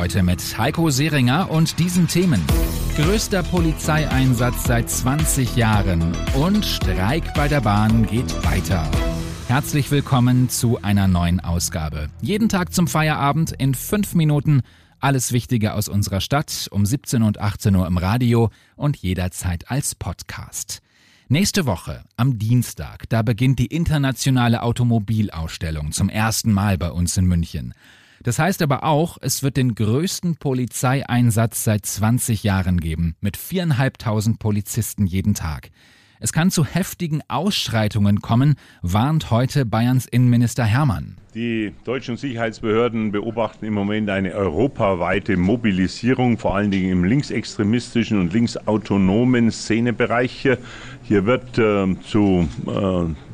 [0.00, 2.42] Heute mit Heiko Seringer und diesen Themen.
[2.96, 8.90] Größter Polizeieinsatz seit 20 Jahren und Streik bei der Bahn geht weiter.
[9.46, 12.08] Herzlich willkommen zu einer neuen Ausgabe.
[12.22, 14.62] Jeden Tag zum Feierabend in fünf Minuten
[15.00, 19.94] alles Wichtige aus unserer Stadt um 17 und 18 Uhr im Radio und jederzeit als
[19.94, 20.80] Podcast.
[21.28, 27.26] Nächste Woche, am Dienstag, da beginnt die internationale Automobilausstellung zum ersten Mal bei uns in
[27.26, 27.74] München.
[28.22, 34.38] Das heißt aber auch, es wird den größten Polizeieinsatz seit 20 Jahren geben, mit viereinhalbtausend
[34.38, 35.70] Polizisten jeden Tag.
[36.22, 41.16] Es kann zu heftigen Ausschreitungen kommen, warnt heute Bayerns Innenminister Hermann.
[41.34, 48.34] Die deutschen Sicherheitsbehörden beobachten im Moment eine europaweite Mobilisierung, vor allen Dingen im linksextremistischen und
[48.34, 50.46] linksautonomen Szenebereich.
[51.04, 53.29] Hier wird äh, zu äh,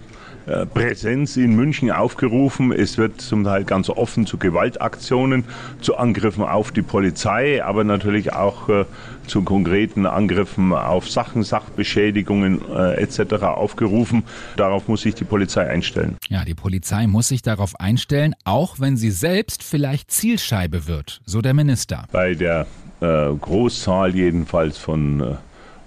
[0.73, 2.73] Präsenz in München aufgerufen.
[2.73, 5.45] Es wird zum Teil ganz offen zu Gewaltaktionen,
[5.81, 8.85] zu Angriffen auf die Polizei, aber natürlich auch äh,
[9.27, 13.43] zu konkreten Angriffen auf Sachen, Sachbeschädigungen äh, etc.
[13.43, 14.23] aufgerufen.
[14.57, 16.17] Darauf muss sich die Polizei einstellen.
[16.29, 21.43] Ja, die Polizei muss sich darauf einstellen, auch wenn sie selbst vielleicht Zielscheibe wird, so
[21.43, 22.05] der Minister.
[22.13, 22.67] Bei der
[23.01, 25.35] äh, Großzahl jedenfalls von äh,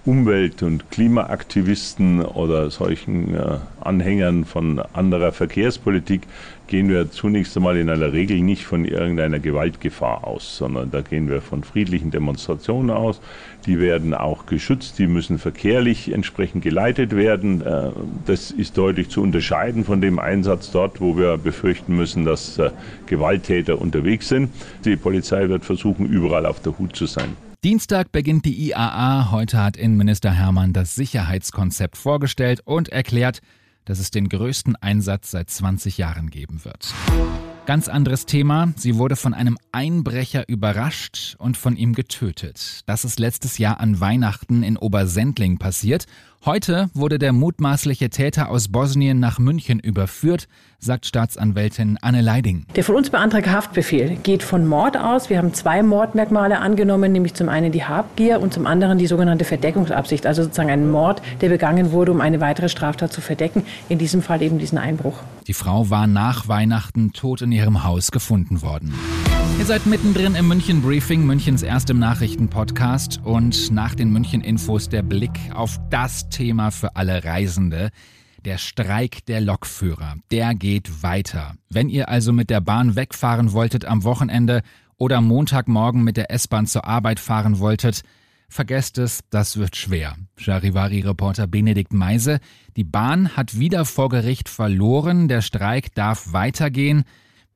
[0.05, 6.21] Umwelt- und Klimaaktivisten oder solchen äh, Anhängern von anderer Verkehrspolitik
[6.67, 11.29] gehen wir zunächst einmal in aller Regel nicht von irgendeiner Gewaltgefahr aus, sondern da gehen
[11.29, 13.19] wir von friedlichen Demonstrationen aus.
[13.65, 17.61] Die werden auch geschützt, die müssen verkehrlich entsprechend geleitet werden.
[17.61, 17.89] Äh,
[18.25, 22.71] das ist deutlich zu unterscheiden von dem Einsatz dort, wo wir befürchten müssen, dass äh,
[23.07, 24.49] Gewalttäter unterwegs sind.
[24.85, 27.48] Die Polizei wird versuchen, überall auf der Hut zu sein.
[27.65, 29.31] Dienstag beginnt die IAA.
[29.31, 33.41] Heute hat Innenminister Hermann das Sicherheitskonzept vorgestellt und erklärt,
[33.83, 36.93] dass es den größten Einsatz seit 20 Jahren geben wird.
[37.65, 38.71] Ganz anderes Thema.
[38.77, 42.83] Sie wurde von einem Einbrecher überrascht und von ihm getötet.
[42.85, 46.05] Das ist letztes Jahr an Weihnachten in Obersendling passiert.
[46.45, 50.47] Heute wurde der mutmaßliche Täter aus Bosnien nach München überführt,
[50.79, 52.65] sagt Staatsanwältin Anne Leiding.
[52.77, 55.29] Der von uns beantragte Haftbefehl geht von Mord aus.
[55.29, 59.43] Wir haben zwei Mordmerkmale angenommen, nämlich zum einen die Habgier und zum anderen die sogenannte
[59.43, 63.97] Verdeckungsabsicht, also sozusagen ein Mord, der begangen wurde, um eine weitere Straftat zu verdecken, in
[63.97, 65.19] diesem Fall eben diesen Einbruch.
[65.45, 68.93] Die Frau war nach Weihnachten tot in ihrem Haus gefunden worden.
[69.57, 75.01] Ihr seid mittendrin im München Briefing, Münchens erstem Nachrichtenpodcast und nach den München Infos der
[75.01, 77.89] Blick auf das Thema für alle Reisende.
[78.45, 81.55] Der Streik der Lokführer, der geht weiter.
[81.69, 84.61] Wenn ihr also mit der Bahn wegfahren wolltet am Wochenende
[84.97, 88.01] oder Montagmorgen mit der S-Bahn zur Arbeit fahren wolltet,
[88.47, 90.15] vergesst es, das wird schwer.
[90.37, 92.39] Charivari-Reporter Benedikt Meise,
[92.75, 97.03] die Bahn hat wieder vor Gericht verloren, der Streik darf weitergehen.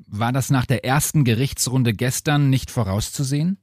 [0.07, 3.57] War das nach der ersten Gerichtsrunde gestern nicht vorauszusehen?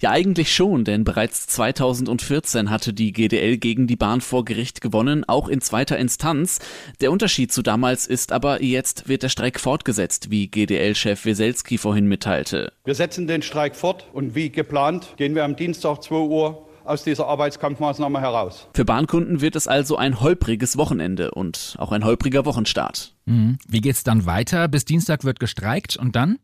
[0.00, 5.24] Ja, eigentlich schon, denn bereits 2014 hatte die GDL gegen die Bahn vor Gericht gewonnen,
[5.28, 6.60] auch in zweiter Instanz.
[7.00, 12.06] Der Unterschied zu damals ist aber, jetzt wird der Streik fortgesetzt, wie GDL-Chef Weselski vorhin
[12.06, 12.72] mitteilte.
[12.84, 17.04] Wir setzen den Streik fort und wie geplant gehen wir am Dienstag 2 Uhr aus
[17.04, 18.68] dieser Arbeitskampfmaßnahme heraus.
[18.74, 23.14] Für Bahnkunden wird es also ein holpriges Wochenende und auch ein holpriger Wochenstart.
[23.26, 23.58] Mhm.
[23.68, 24.68] Wie geht's dann weiter?
[24.68, 26.38] Bis Dienstag wird gestreikt und dann?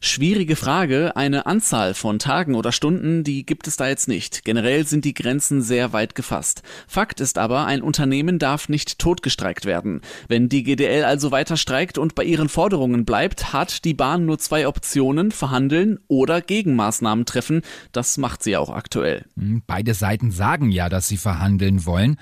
[0.00, 1.16] Schwierige Frage.
[1.16, 4.44] Eine Anzahl von Tagen oder Stunden, die gibt es da jetzt nicht.
[4.44, 6.62] Generell sind die Grenzen sehr weit gefasst.
[6.86, 10.00] Fakt ist aber, ein Unternehmen darf nicht totgestreikt werden.
[10.28, 14.38] Wenn die GDL also weiter streikt und bei ihren Forderungen bleibt, hat die Bahn nur
[14.38, 17.62] zwei Optionen, verhandeln oder Gegenmaßnahmen treffen.
[17.92, 19.24] Das macht sie auch aktuell.
[19.36, 22.18] Hm, beide Seiten sagen ja, dass sie verhandeln wollen.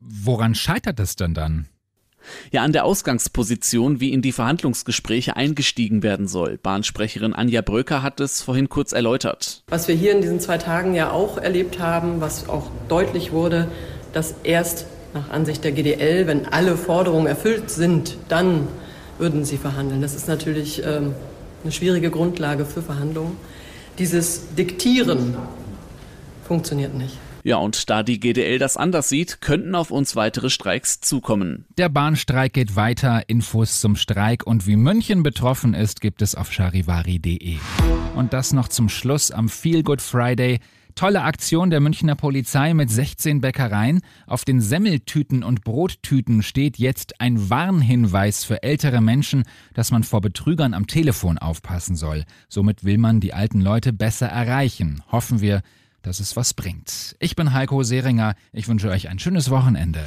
[0.00, 1.68] Woran scheitert es denn dann?
[2.50, 6.58] Ja, an der Ausgangsposition, wie in die Verhandlungsgespräche eingestiegen werden soll.
[6.58, 9.62] Bahnsprecherin Anja Bröker hat es vorhin kurz erläutert.
[9.68, 13.68] Was wir hier in diesen zwei Tagen ja auch erlebt haben, was auch deutlich wurde,
[14.12, 18.68] dass erst nach Ansicht der GDL, wenn alle Forderungen erfüllt sind, dann
[19.18, 20.02] würden sie verhandeln.
[20.02, 21.14] Das ist natürlich ähm,
[21.62, 23.36] eine schwierige Grundlage für Verhandlungen.
[23.98, 25.36] Dieses Diktieren
[26.46, 27.16] funktioniert nicht.
[27.42, 31.64] Ja, und da die GDL das anders sieht, könnten auf uns weitere Streiks zukommen.
[31.78, 33.28] Der Bahnstreik geht weiter.
[33.28, 37.56] Infos zum Streik und wie München betroffen ist, gibt es auf charivari.de.
[38.14, 40.60] Und das noch zum Schluss am Feel Good Friday.
[40.94, 44.00] Tolle Aktion der Münchner Polizei mit 16 Bäckereien.
[44.26, 50.20] Auf den Semmeltüten und Brottüten steht jetzt ein Warnhinweis für ältere Menschen, dass man vor
[50.20, 52.24] Betrügern am Telefon aufpassen soll.
[52.48, 55.02] Somit will man die alten Leute besser erreichen.
[55.10, 55.62] Hoffen wir,
[56.02, 57.16] dass es was bringt.
[57.18, 58.34] Ich bin Heiko Seringer.
[58.52, 60.06] Ich wünsche euch ein schönes Wochenende.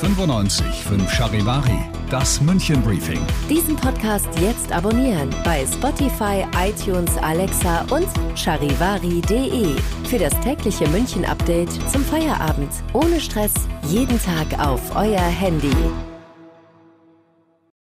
[0.00, 3.20] 95 5 Charivari, das München Briefing.
[3.50, 8.06] Diesen Podcast jetzt abonnieren bei Spotify, iTunes, Alexa und
[8.36, 9.74] charivari.de.
[10.04, 12.70] Für das tägliche München Update zum Feierabend.
[12.92, 13.54] Ohne Stress,
[13.88, 15.74] jeden Tag auf euer Handy.